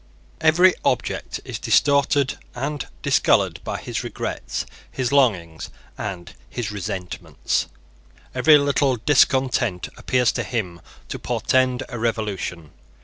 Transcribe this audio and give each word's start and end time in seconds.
Every 0.41 0.73
object 0.83 1.41
is 1.45 1.59
distorted 1.59 2.39
and 2.55 2.87
discoloured 3.03 3.59
by 3.63 3.77
his 3.77 4.03
regrets, 4.03 4.65
his 4.91 5.11
longings, 5.11 5.69
and 5.95 6.33
his 6.49 6.71
resentments. 6.71 7.67
Every 8.33 8.57
little 8.57 8.95
discontent 8.97 9.89
appears 9.97 10.31
to 10.31 10.43
him 10.43 10.81
to 11.09 11.19
portend 11.19 11.83
a 11.87 11.99
revolution. 11.99 12.71